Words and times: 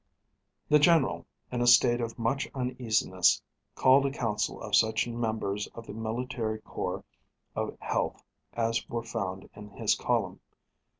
The 0.67 0.79
general, 0.79 1.27
in 1.51 1.61
a 1.61 1.67
state 1.67 2.01
of 2.01 2.17
much 2.17 2.49
uneasiness, 2.55 3.39
called 3.75 4.03
a 4.07 4.09
council 4.11 4.59
of 4.59 4.75
such 4.75 5.07
members 5.07 5.67
of 5.75 5.85
the 5.85 5.93
military 5.93 6.57
corps 6.61 7.03
of 7.55 7.77
health 7.79 8.23
as 8.53 8.89
were 8.89 9.03
found 9.03 9.47
in 9.53 9.69
his 9.69 9.93
column. 9.93 10.39